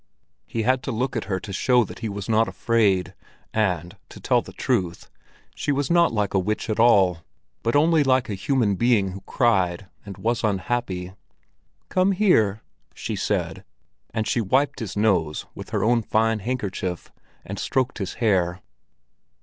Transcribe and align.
He 0.47 0.63
had 0.63 0.81
to 0.81 0.91
look 0.91 1.15
at 1.15 1.25
her 1.25 1.39
to 1.39 1.53
show 1.53 1.83
that 1.83 1.99
he 1.99 2.09
was 2.09 2.27
not 2.27 2.47
afraid, 2.47 3.13
and 3.53 3.95
to 4.09 4.19
tell 4.19 4.41
the 4.41 4.51
truth, 4.51 5.11
she 5.53 5.71
was 5.71 5.91
not 5.91 6.11
like 6.11 6.33
a 6.33 6.39
witch 6.39 6.71
at 6.71 6.79
all, 6.79 7.19
but 7.61 7.75
only 7.75 8.03
like 8.03 8.27
a 8.27 8.33
human 8.33 8.73
being 8.73 9.09
who 9.11 9.21
cried 9.27 9.85
and 10.03 10.17
was 10.17 10.43
unhappy. 10.43 11.13
"Come 11.89 12.13
here!" 12.13 12.63
she 12.95 13.15
said, 13.15 13.63
and 14.11 14.25
she 14.27 14.41
wiped 14.41 14.79
his 14.79 14.97
nose 14.97 15.45
with 15.53 15.69
her 15.69 15.83
own 15.83 16.01
fine 16.01 16.39
handkerchief, 16.39 17.11
and 17.45 17.59
stroked 17.59 17.99
his 17.99 18.15
hair. 18.15 18.59